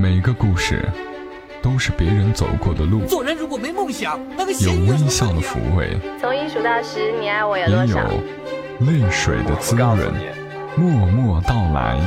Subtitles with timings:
[0.00, 0.88] 每个故事
[1.60, 7.98] 都是别人走过的路，做人如果没梦想，那个有微笑的抚慰，从一数到十，你爱我有也有？
[8.86, 9.98] 泪水的滋润。
[10.76, 12.00] 默默到来，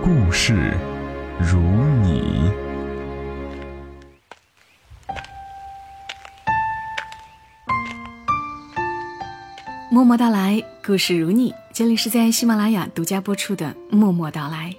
[0.00, 0.72] 故事
[1.40, 1.58] 如
[2.04, 2.48] 你。
[9.90, 11.52] 默默到来，故事如你。
[11.72, 14.72] 这里是在喜马拉雅独家播出的《默默到来》，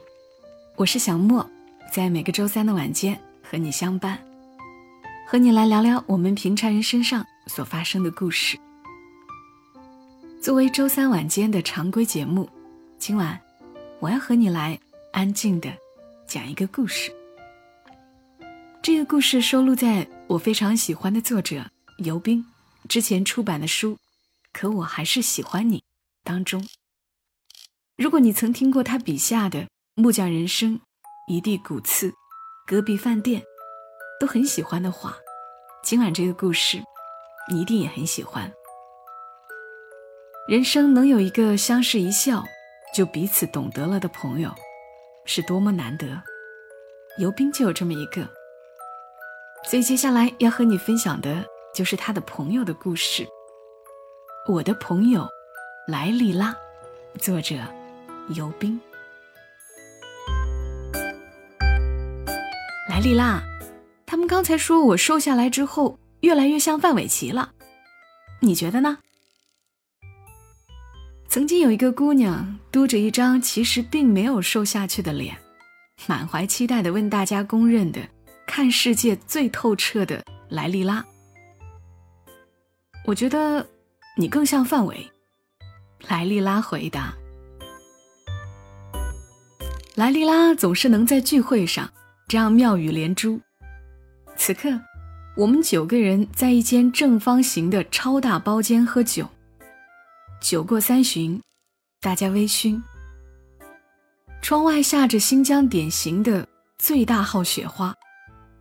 [0.77, 1.45] 我是小莫，
[1.91, 4.17] 在每个周三的晚间和你相伴，
[5.27, 8.57] 和你来聊聊我们平常人身上所发生的故事。
[10.41, 12.49] 作为周三晚间的常规节目，
[12.97, 13.37] 今晚
[13.99, 14.79] 我要和你来
[15.11, 15.69] 安静的
[16.25, 17.11] 讲一个故事。
[18.81, 22.45] 这个故事收录在我非常喜欢的作者尤冰
[22.87, 23.97] 之前出版的书。
[24.53, 25.83] 可我还是喜欢你。
[26.23, 26.65] 当中，
[27.97, 29.63] 如果你曾听过他笔下的
[29.95, 30.75] 《木匠人生》
[31.31, 32.07] 《一地骨刺》
[32.67, 33.39] 《隔壁饭店》，
[34.19, 35.15] 都很喜欢的话，
[35.81, 36.77] 今晚这个故事，
[37.49, 38.51] 你一定也很喜欢。
[40.45, 42.43] 人生能有一个相视一笑
[42.93, 44.53] 就彼此懂得了的朋友，
[45.23, 46.21] 是多么难得。
[47.17, 48.27] 尤斌就有这么一个，
[49.69, 53.25] 所以接下来要和你分享的就是他的朋友的故事。
[54.49, 55.25] 我的朋友
[55.87, 56.53] 莱莉拉，
[57.17, 57.55] 作者
[58.35, 58.77] 尤斌。
[62.91, 63.41] 莱莉拉，
[64.05, 67.53] 他们刚才说我瘦下来之后越来越像范玮琪了，
[68.41, 68.97] 你觉得呢？
[71.29, 75.37] 曾经有一个姑娘嘟着一张其实并没有瘦下去的脸，
[76.05, 78.01] 满怀期待的问大家公认的
[78.45, 81.01] 看世界最透彻的莱莉拉
[83.07, 83.65] ：“我觉得。”
[84.17, 85.09] 你更像范伟，
[86.09, 87.13] 莱莉拉回答。
[89.95, 91.89] 莱莉拉总是能在聚会上
[92.31, 93.37] 这样妙语连珠。
[94.37, 94.69] 此刻，
[95.35, 99.27] 我们九个人在一间正方形的超大包间喝酒。
[100.39, 101.41] 酒过三巡，
[101.99, 102.81] 大家微醺。
[104.41, 106.47] 窗外下着新疆典型的
[106.77, 107.93] 最大号雪花，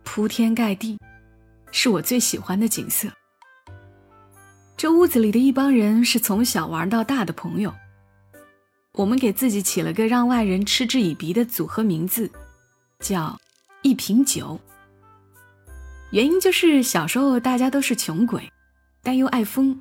[0.03, 0.99] 铺天盖地，
[1.71, 3.07] 是我最喜欢的景色。
[4.75, 7.73] 这屋子里的一帮人是从小玩到大的朋友。
[8.95, 12.29] 我们给自己起了个让外人嗤之以鼻的组合名字，
[12.99, 13.39] 叫
[13.81, 14.59] “一瓶酒”。
[16.11, 18.51] 原因就是小时候大家都是穷鬼，
[19.01, 19.77] 但又爱疯，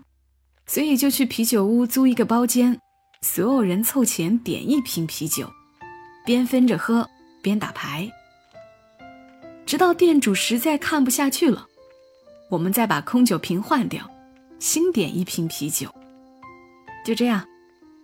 [0.66, 2.78] 所以就去啤酒屋租一个包间，
[3.22, 5.50] 所有人凑钱点一瓶啤酒，
[6.24, 7.08] 边分着喝
[7.42, 8.08] 边打牌，
[9.66, 11.66] 直到店主实在看不下去了，
[12.48, 14.08] 我们再把空酒瓶换掉。
[14.60, 15.88] 新点一瓶啤酒，
[17.04, 17.44] 就这样，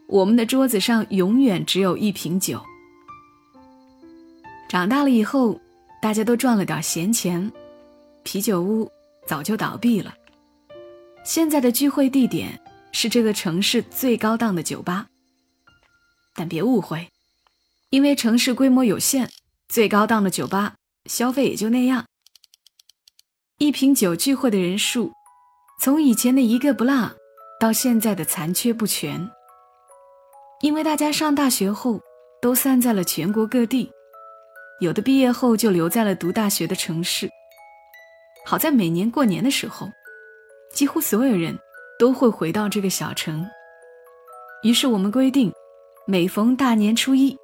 [0.06, 2.60] 我们的桌子上永远只有一瓶酒。
[4.66, 5.60] 长大了以后，
[6.00, 7.50] 大家都赚了点闲钱，
[8.22, 8.90] 啤酒屋
[9.26, 10.14] 早就倒闭了。
[11.24, 12.60] 现在的聚会地点
[12.92, 15.06] 是这个城市最高档的酒吧。
[16.34, 17.08] 但别误会，
[17.90, 19.28] 因为城市规模有限，
[19.68, 20.74] 最高档的酒吧
[21.06, 22.06] 消费也就那样。
[23.58, 25.12] 一瓶酒聚会的人数。
[25.78, 27.14] 从以前的一个不落，
[27.60, 29.30] 到现在的残缺不全。
[30.62, 32.00] 因为大家上大学后
[32.40, 33.92] 都散在了全国各地，
[34.80, 37.28] 有的毕业后就留在了读大学的城市。
[38.44, 39.88] 好在每年过年的时候，
[40.72, 41.58] 几乎所有人
[41.98, 43.46] 都会回到这个小城。
[44.62, 45.52] 于是我们规定，
[46.06, 47.36] 每逢大年初一，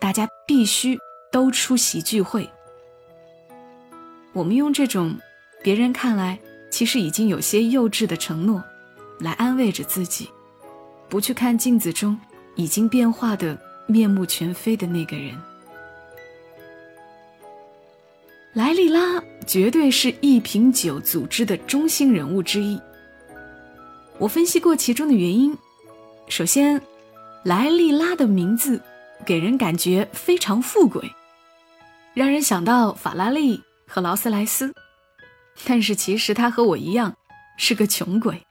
[0.00, 0.98] 大家必须
[1.30, 2.48] 都出席聚会。
[4.32, 5.18] 我们用这种
[5.62, 6.38] 别人看来。
[6.72, 8.62] 其实已经有些幼稚的承诺，
[9.18, 10.30] 来安慰着自己，
[11.08, 12.16] 不去看镜子中
[12.54, 13.58] 已经变化的
[13.88, 15.36] 面目全非的那个人。
[18.52, 22.80] 莱利拉绝对是一瓶酒组织的中心人物之一。
[24.18, 25.56] 我分析过其中的原因，
[26.28, 26.82] 首先，
[27.44, 28.82] 莱利拉的名字
[29.24, 31.08] 给人感觉非常富贵，
[32.12, 34.74] 让人想到法拉利和劳斯莱斯。
[35.64, 37.16] 但是其实他和我一样，
[37.56, 38.42] 是个穷鬼。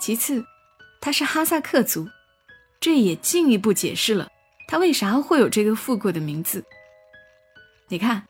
[0.00, 0.42] 其次，
[1.02, 2.08] 他是哈萨克族，
[2.80, 4.28] 这也进一步解释了
[4.66, 6.64] 他为啥会有这个富贵的名字。
[7.88, 8.26] 你看，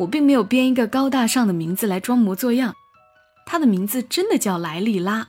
[0.00, 2.74] 我并没有编一个高大上的名字来装模作样，
[3.44, 5.28] 她的名字真的叫莱莉拉。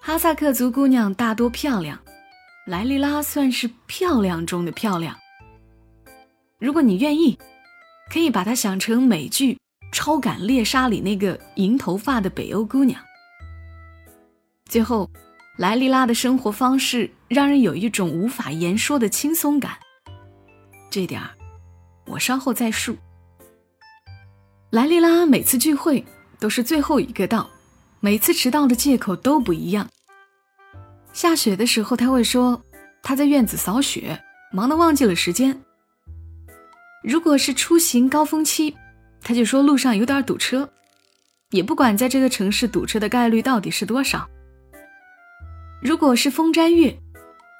[0.00, 2.00] 哈萨克族姑娘大多漂亮，
[2.66, 5.14] 莱莉拉算是漂亮中的漂亮。
[6.58, 7.38] 如果你愿意，
[8.10, 9.54] 可以把它想成美剧。
[9.94, 12.98] 《超感猎杀》里那个银头发的北欧姑娘。
[14.64, 15.10] 最后，
[15.58, 19.76] 莱莉拉的生活方式让人有一种无法言说的轻松感。
[20.88, 21.28] 这点儿，
[22.06, 22.96] 我稍后再述。
[24.72, 26.02] 莱莉拉每次聚会
[26.40, 27.50] 都是最后一个到，
[28.00, 29.86] 每次迟到的借口都不一样。
[31.12, 32.64] 下雪的时候，他会说
[33.02, 34.18] 他在院子扫雪，
[34.50, 35.52] 忙得忘记了时间；
[37.02, 38.74] 如果是出行高峰期，
[39.20, 40.66] 他就说路上有点堵车，
[41.50, 44.26] 也不管在这个城市堵车的概率到底是多少。
[45.82, 46.98] 如果是风斋月，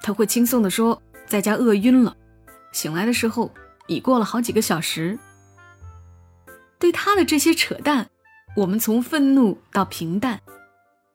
[0.01, 2.17] 他会轻松地说在家饿晕了，
[2.71, 3.53] 醒来的时候
[3.85, 5.19] 已过了好几个小时。
[6.83, 8.09] 对他的这些扯淡，
[8.57, 10.41] 我们从愤怒到平淡，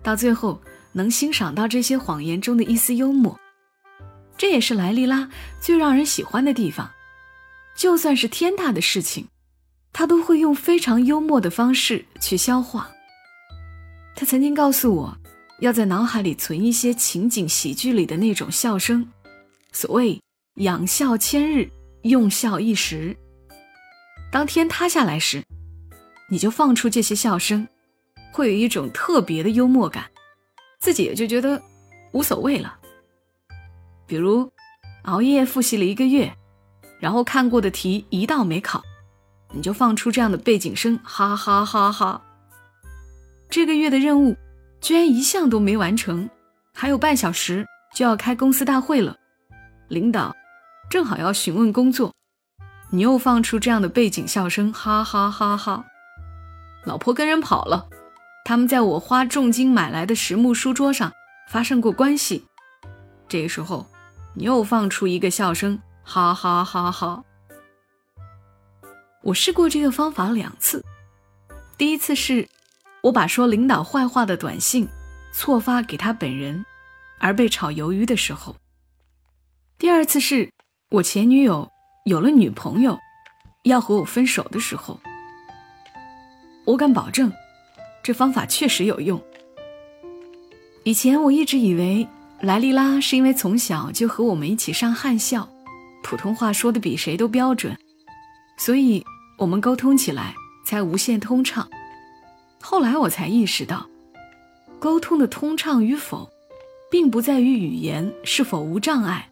[0.03, 0.62] 到最后
[0.93, 3.38] 能欣赏到这些谎言中的一丝幽默，
[4.38, 5.29] 这也是莱莉拉
[5.61, 6.91] 最让人喜欢的地方。
[7.76, 9.29] 就算是天大的事情，
[9.93, 12.91] 他都会用非常幽默的方式去消化。
[14.17, 15.19] 他曾经告诉我，
[15.61, 19.06] 要在脑海里存一些情景喜剧里的那种笑声，
[19.73, 20.19] 所谓
[20.64, 21.69] “养笑千日，
[22.05, 23.14] 用笑一时”。
[24.32, 25.44] 当天塌下来时。
[26.28, 27.66] 你就放出这些笑声，
[28.32, 30.04] 会有一种特别的幽默感，
[30.78, 31.60] 自己也就觉得
[32.12, 32.78] 无所谓了。
[34.06, 34.50] 比如
[35.04, 36.30] 熬夜复习了一个月，
[37.00, 38.82] 然后看过的题一道没考，
[39.52, 42.22] 你就放出这样的背景声，哈哈哈哈。
[43.48, 44.36] 这个月的任务
[44.80, 46.28] 居然一项都没完成，
[46.75, 49.16] 还有半小时就要开公司大会了，
[49.88, 50.36] 领导
[50.90, 52.14] 正好要询问工作，
[52.90, 55.84] 你又放出这样的背景笑声，哈哈哈哈。
[56.88, 57.87] 老婆跟人跑了，
[58.46, 61.12] 他们在我花重金买来的实木书桌上
[61.50, 62.46] 发生过关系。
[63.29, 63.87] 这个时候，
[64.35, 67.23] 你又放出一个笑声，哈哈哈哈！
[69.23, 70.82] 我试过这个方法两次，
[71.76, 72.49] 第一次是
[73.02, 74.88] 我把说领导坏话的短信
[75.31, 76.64] 错发给他本人，
[77.19, 78.55] 而被炒鱿鱼的时候；
[79.76, 80.50] 第二次是
[80.93, 81.70] 我前女友
[82.06, 82.99] 有了女朋友，
[83.64, 84.99] 要和我分手的时候。
[86.69, 87.32] 我敢保证，
[88.03, 89.19] 这方法确实有用。
[90.85, 92.06] 以前我一直以为
[92.43, 95.49] 莱莉拉是因为从小就和我们一起上汉校，
[96.03, 97.75] 普通话说的比谁都标准，
[98.59, 99.03] 所以
[99.38, 100.35] 我们沟通起来
[100.67, 101.67] 才无限通畅。
[102.61, 103.88] 后来我才意识到，
[104.79, 106.29] 沟通的通畅与否，
[106.91, 109.31] 并不在于语言是否无障碍，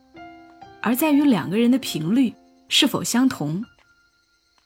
[0.80, 2.32] 而在于两个人的频率
[2.70, 3.62] 是否相同。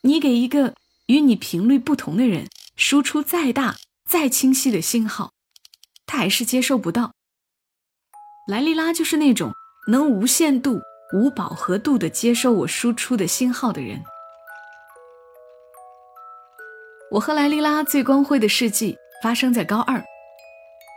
[0.03, 0.73] 你给一个
[1.07, 2.47] 与你频率不同的人。
[2.83, 3.77] 输出再大、
[4.09, 5.33] 再清晰的信号，
[6.07, 7.13] 他还是接收不到。
[8.49, 9.53] 莱莉拉就是那种
[9.89, 10.81] 能无限度、
[11.15, 14.03] 无饱和度的接收我输出的信号的人。
[17.11, 20.03] 我和莱莉拉最光辉的事迹发生在高二，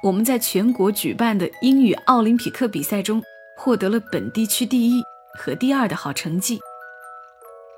[0.03, 3.21] 我们在全国举办的英语奥林匹克比赛中
[3.57, 5.03] 获得了本地区第一
[5.37, 6.57] 和第二的好成绩。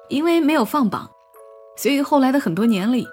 [0.10, 1.10] 因为没有放榜，
[1.76, 3.08] 所以后来的很多年里。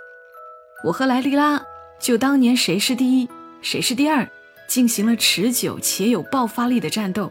[0.84, 1.64] 我和莱莉拉
[2.00, 3.29] 就当年谁是第一，
[3.61, 4.29] 谁是第二，
[4.67, 7.31] 进行了持久且有爆发力的战斗。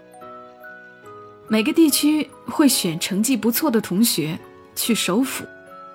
[1.49, 4.39] 每个地区会选成绩不错的同学
[4.73, 5.43] 去首府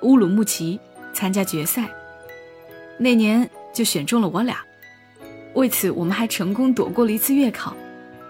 [0.02, 0.78] 乌鲁木齐
[1.14, 1.88] 参加决赛。
[2.98, 4.58] 那年就选中了我俩，
[5.54, 7.74] 为此我们还成功躲过了一次月考。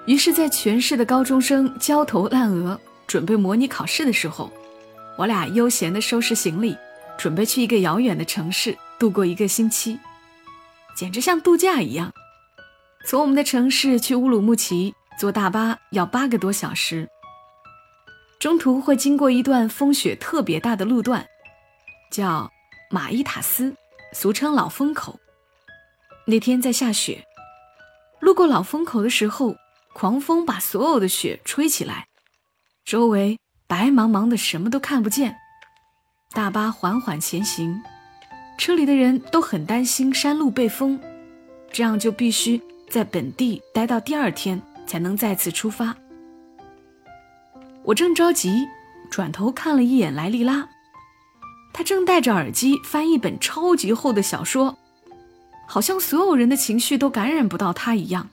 [0.06, 4.52] 于是，在全市的高中生焦头烂额准备模拟考试的时候，
[5.18, 6.76] 我俩悠闲地收拾行李，
[7.18, 8.76] 准备去一个遥远的城市。
[8.98, 9.98] 度过一个星期，
[10.94, 12.12] 简直像度假一样。
[13.06, 17.08] 从我们的城市去乌鲁木齐，坐大巴要八个多小时。
[18.38, 21.26] 中途会经过一段风雪特别大的路段，
[22.10, 22.50] 叫
[22.90, 23.74] 马伊塔斯，
[24.12, 25.18] 俗称老风口。
[26.26, 27.24] 那天在下雪，
[28.20, 29.56] 路过老风口的时候，
[29.92, 32.08] 狂风把所有的雪吹起来，
[32.84, 35.36] 周围白茫茫的，什么都看不见。
[36.32, 37.80] 大巴缓缓前行。
[38.58, 40.98] 车里的人都很担心山路被封，
[41.70, 45.94] 这样就必须在本地待到第二天才能再次出发。
[47.82, 48.66] 我正着急，
[49.10, 50.68] 转头看了一眼莱利拉，
[51.72, 54.76] 她正戴着耳机翻一本超级厚的小说，
[55.68, 58.28] 好像所有人的情绪都感染不到她一样。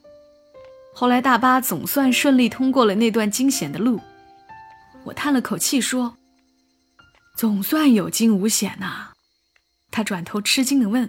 [0.92, 4.00] 后来大巴总算顺利通过了那段惊险的路，
[5.04, 6.16] 我叹了口气说
[7.36, 9.10] ：“总算有惊无险呐。”
[9.94, 11.08] 他转头吃惊地问：“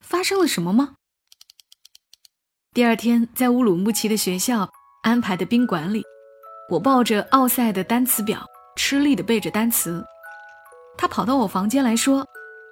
[0.00, 0.94] 发生了什么吗？”
[2.72, 4.66] 第二天，在乌鲁木齐的学校
[5.02, 6.02] 安排的宾馆里，
[6.70, 8.42] 我抱着奥赛的单词表，
[8.74, 10.02] 吃力地背着单词。
[10.96, 12.26] 他跑到我房间来说：“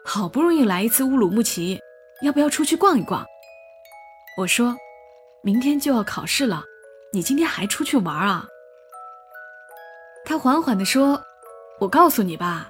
[0.07, 1.79] 好不容易来一次乌鲁木齐，
[2.23, 3.23] 要不要出去逛一逛？”
[4.39, 4.75] 我说
[5.45, 6.65] ：“明天就要考试了，
[7.13, 8.49] 你今天还出去玩啊？”
[10.25, 11.23] 他缓缓地说
[11.81, 12.67] ：“我告诉你吧，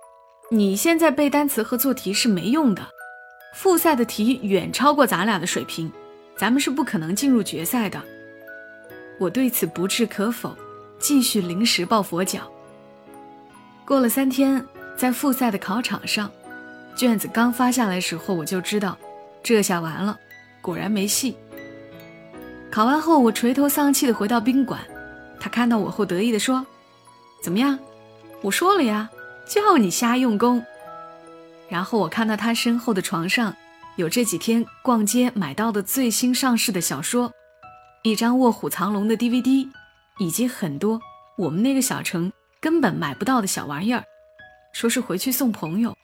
[0.48, 2.86] 你现在背单词和做题是没用的，
[3.52, 5.90] 复赛的题远超过咱俩的水平，
[6.36, 8.00] 咱们是不可能进入决赛的。
[9.18, 10.56] 我对此不置可否，
[11.00, 12.42] 继续临时抱佛脚。
[13.84, 14.64] 过了三天，
[14.96, 16.30] 在复赛的考场上，
[16.94, 18.96] 卷子刚发下来时候，我就知道，
[19.42, 20.16] 这下完了，
[20.62, 21.36] 果然没戏。
[22.70, 24.80] 考完后，我垂头丧气的回到宾馆，
[25.40, 26.64] 他看到我后得意的说
[27.42, 27.76] ：“怎么样？”
[28.42, 29.10] 我说了呀，
[29.46, 30.64] 叫你瞎用功。
[31.68, 33.56] 然后我看到他身后的床上，
[33.96, 37.32] 有这几天逛街买到的最新上市的小说，
[38.02, 39.68] 一张《卧虎藏龙》的 DVD，
[40.18, 41.00] 以及很多
[41.38, 44.04] 我们那个小城根本买不到的小玩意儿，
[44.72, 45.96] 说是回去送朋友。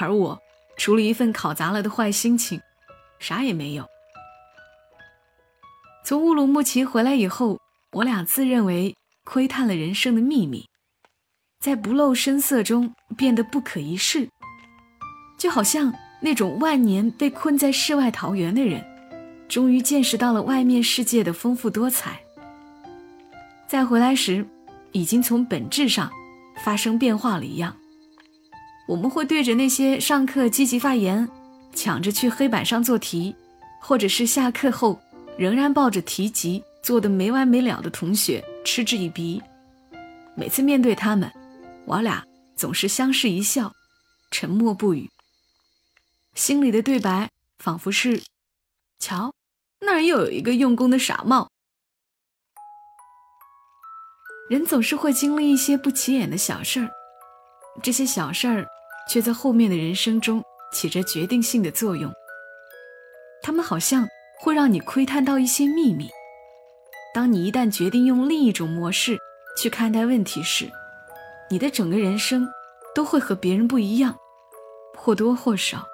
[0.00, 0.38] 而我
[0.76, 2.60] 除了一份考砸了的坏心情，
[3.18, 3.86] 啥也没有。
[6.04, 7.60] 从乌鲁木齐回来以后，
[7.92, 10.68] 我俩自认为窥探了人生的秘密。
[11.60, 14.28] 在不露声色中变得不可一世，
[15.38, 18.84] 就好像那种万年被困在世外桃源的人，
[19.48, 22.20] 终于见识到了外面世界的丰富多彩。
[23.66, 24.46] 再回来时，
[24.92, 26.10] 已经从本质上
[26.62, 27.74] 发生变化了一样。
[28.86, 31.28] 我们会对着那些上课积极发言、
[31.74, 33.34] 抢着去黑板上做题，
[33.80, 34.96] 或者是下课后
[35.36, 39.42] 仍然抱着题集做的没完没了的同学嗤之以鼻。
[40.36, 41.28] 每次面对他们，
[41.86, 42.24] 我俩
[42.56, 43.72] 总是相视一笑，
[44.30, 45.08] 沉默不语。
[46.34, 48.22] 心里的对白仿佛是
[48.98, 49.32] ：“瞧，
[49.80, 51.48] 那儿又有一个用功的傻帽。”
[54.50, 56.90] 人总是会经历一些不起眼的小事儿，
[57.82, 58.66] 这些小事儿
[59.08, 62.12] 却在后面的人生中起着决定性的作用。
[63.42, 64.08] 他们好像
[64.40, 66.10] 会让你窥探到一些秘密。
[67.14, 69.16] 当你一旦决定用另一种模式
[69.56, 70.70] 去看待问题时，
[71.48, 72.48] 你的整个人生
[72.94, 74.16] 都会和别人不一样，
[74.96, 75.86] 或多或少，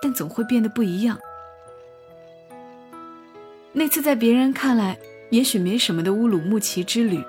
[0.00, 1.18] 但总会变得不一样。
[3.72, 4.98] 那次在别人看来
[5.30, 7.22] 也许没什么的乌鲁木齐之旅，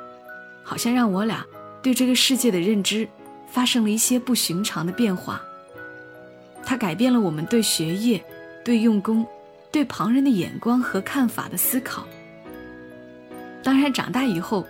[0.63, 1.45] 好像让我俩
[1.81, 3.07] 对这个世界的认知
[3.47, 5.41] 发生了一些不寻常的变化。
[6.63, 8.23] 它改变了我们对学业、
[8.63, 9.25] 对用功、
[9.71, 12.05] 对旁人的眼光和看法的思考。
[13.63, 14.67] 当然，长大以后。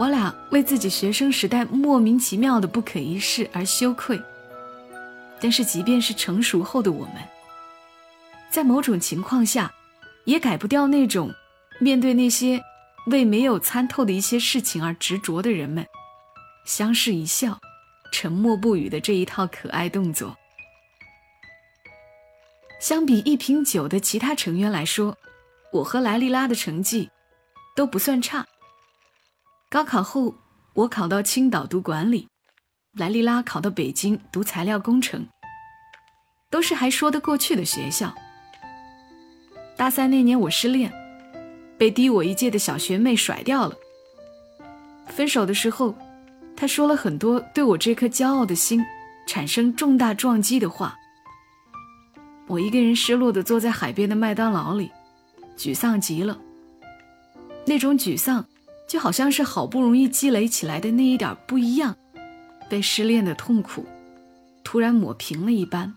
[0.00, 4.18] 我俩为自己学生时代莫名其妙的不可一世而羞愧，
[5.38, 7.16] 但是即便是成熟后的我们，
[8.48, 9.70] 在某种情况下，
[10.24, 11.30] 也改不掉那种
[11.78, 12.58] 面对那些
[13.08, 15.86] 为没有参透的一些事情而执着的人们，
[16.64, 17.58] 相视一笑，
[18.10, 20.34] 沉默不语的这一套可爱动作。
[22.80, 25.18] 相比一瓶酒的其他成员来说，
[25.70, 27.10] 我和莱利拉的成绩
[27.76, 28.46] 都不算差。
[29.72, 30.34] 高考后，
[30.74, 32.26] 我考到青岛读管理，
[32.98, 35.24] 莱利拉考到北京读材料工程，
[36.50, 38.12] 都是还说得过去的学校。
[39.76, 40.92] 大三那年我失恋，
[41.78, 43.76] 被低我一届的小学妹甩掉了。
[45.06, 45.94] 分手的时候，
[46.56, 48.84] 她说了很多对我这颗骄傲的心
[49.28, 50.96] 产生重大撞击的话。
[52.48, 54.90] 我一个人失落地坐在海边的麦当劳里，
[55.56, 56.36] 沮丧极了。
[57.64, 58.44] 那种沮丧。
[58.90, 61.96] 就好像是好不容易积累起来的那一点不一样，
[62.68, 63.86] 被失恋的痛苦
[64.64, 65.94] 突然抹平了一般。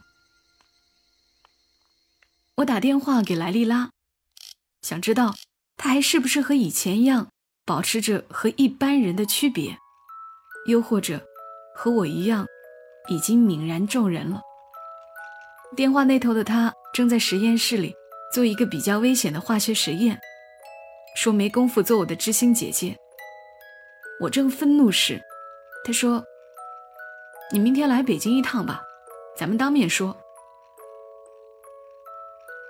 [2.57, 3.89] 我打电话给莱利拉，
[4.83, 5.33] 想知道
[5.75, 7.29] 她还是不是和以前一样
[7.65, 9.75] 保持着和一般人的区别，
[10.67, 11.19] 又或者
[11.75, 12.45] 和我一样
[13.09, 14.39] 已经泯然众人了。
[15.75, 17.95] 电话那头的他正在实验室里
[18.31, 20.21] 做一个比较危险的化学实验。
[21.15, 22.97] 说没工夫做我的知心姐姐。
[24.19, 25.21] 我正愤怒时，
[25.83, 26.23] 他说
[27.51, 28.81] ：“你明天来北京一趟吧，
[29.35, 30.15] 咱们当面说。”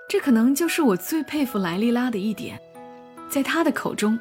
[0.08, 2.60] 这可能就是我最佩服莱利拉的一点，
[3.28, 4.18] 在他的口中，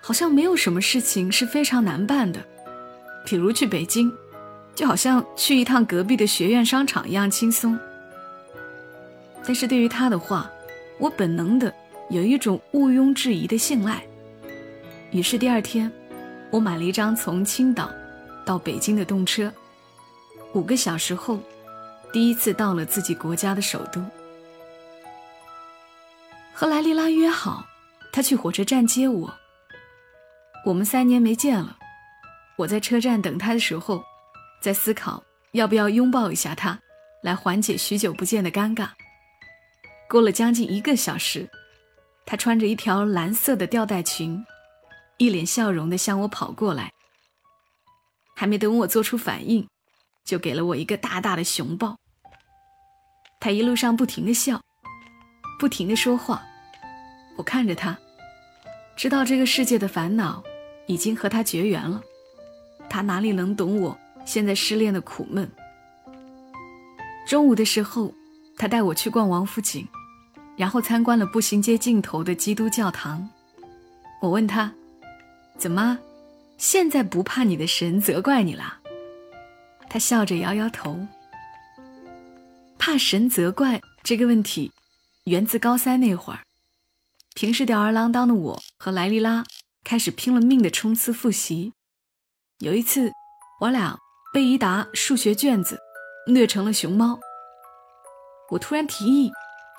[0.00, 2.40] 好像没有什么事情是非常难办的，
[3.24, 4.12] 比如去北京，
[4.74, 7.78] 就好像去一趟隔壁的学院商场一样轻松。
[9.44, 10.50] 但是对于他的话，
[10.98, 11.72] 我本能的。
[12.10, 14.02] 有一种毋庸置疑的信赖，
[15.12, 15.90] 于是第二天，
[16.50, 17.88] 我买了一张从青岛
[18.44, 19.52] 到北京的动车，
[20.52, 21.38] 五个小时后，
[22.12, 24.04] 第一次到了自己国家的首都。
[26.52, 27.64] 和莱利拉约好，
[28.12, 29.32] 他去火车站接我。
[30.66, 31.78] 我们三年没见了，
[32.56, 34.02] 我在车站等他的时候，
[34.60, 36.76] 在思考要不要拥抱一下他，
[37.22, 38.88] 来缓解许久不见的尴尬。
[40.08, 41.48] 过了将近一个小时。
[42.30, 44.46] 她穿着一条蓝色的吊带裙，
[45.18, 46.92] 一脸笑容的向我跑过来。
[48.36, 49.66] 还没等我做出反应，
[50.24, 51.96] 就给了我一个大大的熊抱。
[53.40, 54.60] 他一路上不停的笑，
[55.58, 56.40] 不停的说话，
[57.36, 57.98] 我看着他，
[58.94, 60.40] 知道这个世界的烦恼
[60.86, 62.00] 已经和他绝缘了。
[62.88, 65.50] 他哪里能懂我现在失恋的苦闷？
[67.26, 68.14] 中午的时候，
[68.56, 69.84] 他带我去逛王府井，
[70.56, 73.28] 然后参观了步行街尽头的基督教堂。
[74.20, 74.72] 我问他
[75.56, 75.98] ：“怎么，
[76.58, 78.78] 现在不怕你的神责怪你了？”
[79.88, 81.06] 他笑着摇摇头。
[82.78, 84.72] 怕神责怪这个问题，
[85.24, 86.40] 源自高三那会儿，
[87.34, 89.44] 平时吊儿郎当的我和莱莉拉
[89.84, 91.72] 开始拼了命的冲刺复习。
[92.58, 93.10] 有一次，
[93.60, 93.98] 我俩
[94.32, 95.78] 被一沓数学卷子
[96.26, 97.18] 虐成了熊猫。
[98.50, 99.30] 我突然提议，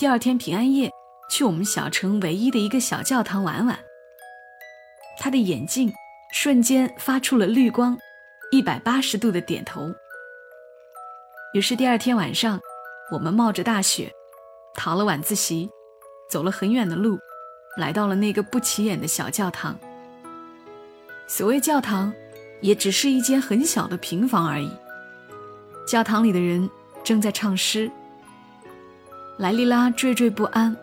[0.01, 0.89] 第二天平安夜
[1.29, 3.79] 去我们小城唯一的一个小教堂玩玩。
[5.19, 5.93] 他的眼镜
[6.33, 7.95] 瞬间发出了绿光，
[8.49, 9.93] 一百八十度的点头。
[11.53, 12.59] 于是第二天晚上。
[13.11, 14.11] 我们冒着大雪，
[14.73, 15.69] 逃了晚自习，
[16.31, 17.19] 走了很远的路，
[17.77, 19.77] 来到了那个不起眼的小教堂。
[21.27, 22.11] 所谓教堂，
[22.59, 24.71] 也只是一间很小的平房而已。
[25.85, 26.67] 教堂里的人
[27.03, 27.91] 正在唱诗。
[29.37, 30.75] 莱莉拉惴惴不安。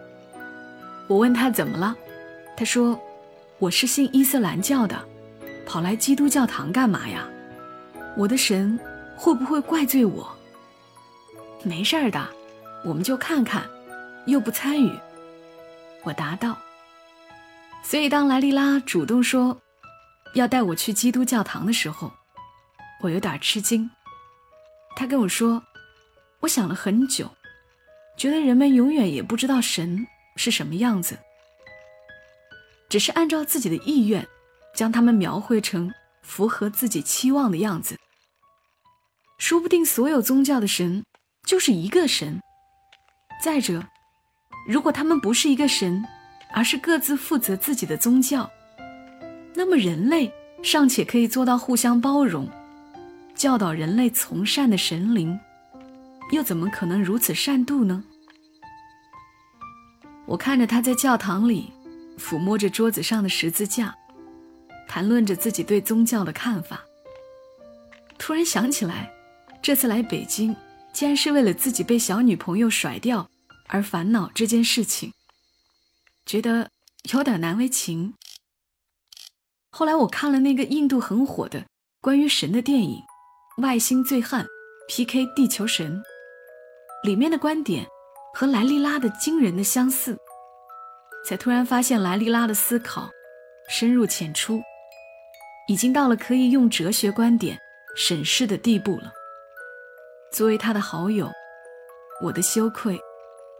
[1.06, 1.96] 我问她怎么了，
[2.56, 2.98] 她说
[3.58, 4.98] ：“我是信伊斯兰教的，
[5.64, 7.28] 跑来基督教堂干嘛呀？
[8.16, 8.78] 我的神
[9.16, 10.28] 会不会怪罪我？”
[11.62, 12.28] 没事儿的，
[12.84, 13.68] 我们就看看，
[14.26, 14.92] 又不参与。
[16.04, 16.56] 我答道。
[17.82, 19.56] 所以当莱莉拉主动说
[20.34, 22.12] 要带我去基督教堂的时候，
[23.00, 23.88] 我有点吃惊。
[24.94, 25.62] 她跟我说，
[26.40, 27.30] 我想了很久，
[28.18, 30.06] 觉得人们永远也不知道神
[30.36, 31.16] 是什么样子，
[32.90, 34.26] 只是按照自己的意愿，
[34.74, 35.90] 将他们描绘成
[36.22, 37.96] 符合自己期望的样子。
[39.38, 41.02] 说不定所有宗教的神。
[41.46, 42.38] 就是一个神。
[43.42, 43.82] 再者，
[44.66, 46.04] 如果他们不是一个神，
[46.52, 48.50] 而是各自负责自己的宗教，
[49.54, 50.30] 那么人类
[50.62, 52.46] 尚且可以做到互相包容，
[53.34, 55.40] 教导人类从善的神灵，
[56.30, 58.04] 又怎么可能如此善妒呢？
[60.26, 61.72] 我看着他在教堂里
[62.18, 63.94] 抚摸着桌子上的十字架，
[64.86, 66.82] 谈论着自己对宗教的看法，
[68.18, 69.10] 突然想起来，
[69.62, 70.54] 这次来北京。
[70.90, 73.30] 竟然是为了自己被小女朋友甩掉
[73.68, 75.12] 而烦恼这件事情，
[76.26, 76.70] 觉得
[77.12, 78.14] 有点难为情。
[79.70, 81.66] 后来我看了那个印度很火的
[82.00, 83.02] 关于神的电影
[83.62, 84.46] 《外星醉汉
[84.88, 86.02] PK 地球神》，
[87.02, 87.86] 里面的观点
[88.34, 90.18] 和莱利拉的惊人的相似，
[91.24, 93.08] 才突然发现莱利拉的思考
[93.68, 94.60] 深入浅出，
[95.68, 97.58] 已经到了可以用哲学观点
[97.96, 99.12] 审视的地步了。
[100.32, 101.30] 作为他的好友，
[102.22, 102.98] 我的羞愧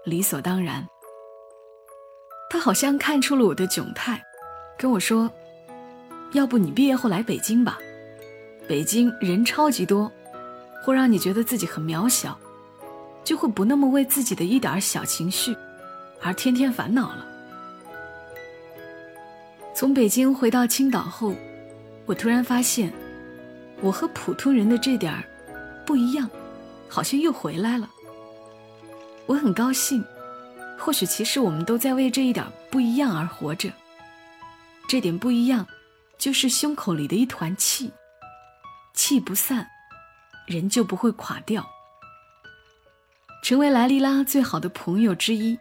[0.05, 0.87] 理所当然。
[2.51, 4.22] 他好像看出了我的窘态，
[4.77, 5.31] 跟我说
[6.33, 7.79] ：“要不你毕业后来北京吧，
[8.66, 10.11] 北京人超级多，
[10.83, 12.38] 会让你觉得自己很渺小，
[13.24, 15.57] 就会不那么为自己的一点小情绪
[16.22, 17.26] 而天天烦恼了。”
[19.74, 21.35] 从北京回到青岛后，
[22.07, 22.92] 我突然发现，
[23.81, 25.22] 我和普通人的这点儿
[25.87, 26.28] 不一样。
[26.90, 27.87] 好像又回来了，
[29.26, 30.02] 我很高兴。
[30.78, 33.70] 或许其实我们都在为这一点不一样而活着。
[34.88, 35.66] 这点不一样，
[36.16, 37.92] 就是胸口里的一团气，
[38.94, 39.68] 气不散，
[40.46, 41.62] 人就不会垮掉。
[43.48, 45.58] 成为莱莉拉最好的朋友之一，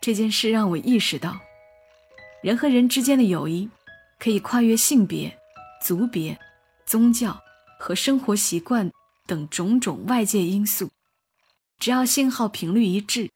[0.00, 1.38] 这件事让我意识到，
[2.42, 3.70] 人和人之间的友谊
[4.18, 5.32] 可以跨越性别、
[5.80, 6.36] 族别、
[6.84, 7.40] 宗教
[7.78, 8.90] 和生活习惯。
[9.28, 10.90] 等种种外界因素，
[11.78, 13.30] 只要信号频率一致，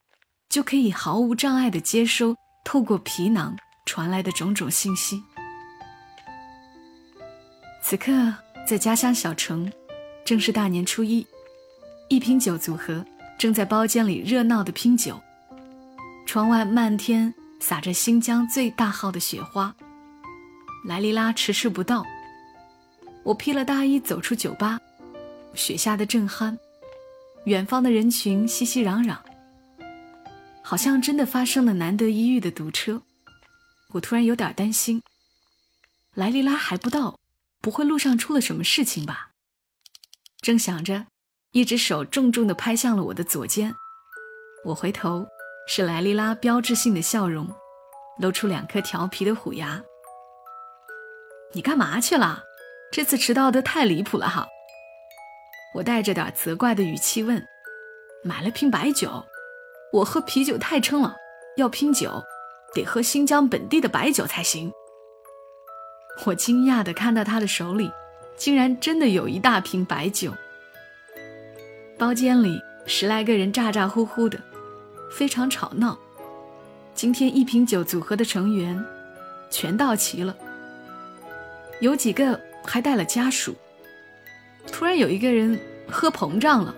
[0.48, 5.22] 就可以毫无障碍地接收透过皮囊传来的种种信息。
[7.80, 8.34] 此刻
[8.66, 9.72] 在家乡小城，
[10.24, 11.24] 正是大年初一，
[12.08, 13.06] 一瓶酒组合
[13.38, 15.20] 正在包间里热闹地拼酒。
[16.26, 19.74] 窗外漫天洒着新疆最大号的雪花。
[20.86, 22.04] 莱莉拉迟迟不到，
[23.22, 24.80] 我披了大衣走出酒吧。
[25.54, 26.56] 雪下的正酣，
[27.44, 29.16] 远方的人群熙熙攘攘，
[30.62, 33.02] 好像真的发生了难得一遇的堵车。
[33.90, 35.00] 我突然有点担心，
[36.14, 37.20] 莱莉拉还不到，
[37.60, 39.30] 不会路上出了什么事情吧？
[40.40, 41.06] 正想着，
[41.54, 43.72] 一只手重重地拍向了我的左肩。
[44.64, 45.24] 我回头，
[45.68, 47.48] 是莱莉拉标志性的笑容，
[48.18, 49.80] 露出两颗调皮的虎牙。
[51.52, 52.42] 你干嘛去了？
[52.90, 54.48] 这次迟到的太离谱了哈！
[55.76, 57.40] 我带着点责怪的语气问
[58.24, 59.24] ：“买了瓶白酒，
[59.92, 61.14] 我喝啤酒太撑了，
[61.56, 62.20] 要拼酒，
[62.74, 64.72] 得喝新疆本地的白酒才行。”
[66.26, 67.92] 我惊讶地看到他的手里，
[68.36, 70.32] 竟然真的有一大瓶白酒。
[71.96, 74.38] 包间里十来个人咋咋呼呼的，
[75.10, 75.96] 非常吵闹。
[76.92, 78.84] 今天一瓶酒组合的成员
[79.50, 80.36] 全到齐了，
[81.80, 83.54] 有几个还带了家属。
[84.66, 86.74] 突然有一个人喝膨胀了，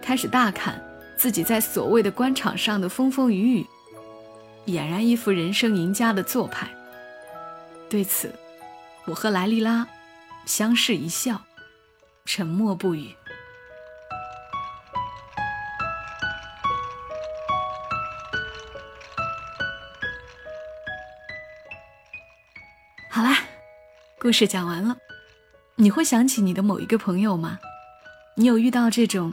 [0.00, 0.80] 开始大侃
[1.16, 3.66] 自己在所谓的官场上的风风雨雨，
[4.66, 6.68] 俨然一副人生赢家的做派。
[7.88, 8.32] 对此，
[9.06, 9.86] 我和莱莉拉
[10.44, 11.40] 相视一笑，
[12.24, 13.10] 沉默不语。
[24.26, 24.96] 故事讲完了。
[25.76, 27.60] 你会想起你的某一个朋友吗？
[28.34, 29.32] 你有遇到这种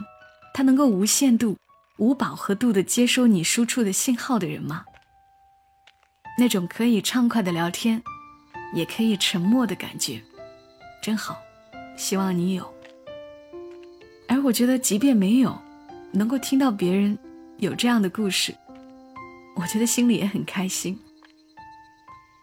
[0.54, 1.56] 他能够无限度、
[1.96, 4.84] 无饱和度的接收你输出的信号的人吗？
[6.38, 8.00] 那种可以畅快的聊天。
[8.72, 10.22] 也可以沉默的感觉，
[11.02, 11.36] 真好。
[11.96, 12.72] 希望你有。
[14.28, 15.60] 而我觉得，即便没有，
[16.12, 17.18] 能够听到别人
[17.56, 18.54] 有这样的故事，
[19.56, 20.96] 我觉得心里也很开心。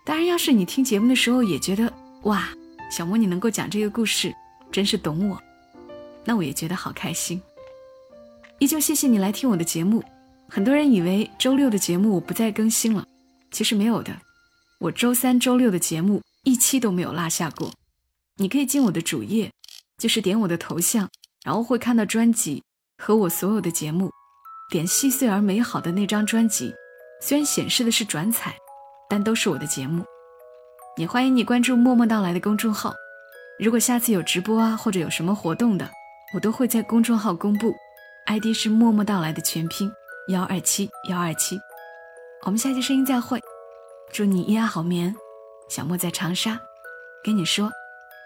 [0.05, 2.49] 当然，要是你听节目的时候也觉得哇，
[2.91, 4.33] 小莫你能够讲这个故事，
[4.71, 5.41] 真是懂我，
[6.23, 7.41] 那我也觉得好开心。
[8.59, 10.03] 依旧谢谢你来听我的节目。
[10.47, 13.05] 很多人以为周六的节目我不再更新了，
[13.49, 14.15] 其实没有的。
[14.79, 17.71] 我周三、周六的节目一期都没有落下过，
[18.35, 19.51] 你可以进我的主页，
[19.97, 21.09] 就是点我的头像，
[21.43, 22.63] 然后会看到专辑
[22.97, 24.11] 和我所有的节目。
[24.69, 26.73] 点细碎而美好的那张专辑，
[27.21, 28.55] 虽然显示的是转采，
[29.09, 30.05] 但都是我的节目。
[30.97, 32.93] 也欢迎你关注“默默到来”的公众号，
[33.57, 35.89] 如果下次有直播啊，或者有什么活动的，
[36.33, 37.73] 我都会在公众号公布
[38.27, 39.91] ，ID 是“默默到来”的全拼
[40.27, 41.59] 幺二七幺二七。
[42.45, 43.39] 我们下期声音再会。
[44.11, 45.15] 祝你一夜好眠，
[45.69, 46.59] 小莫在长沙，
[47.23, 47.71] 跟你说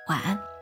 [0.10, 0.55] 晚安。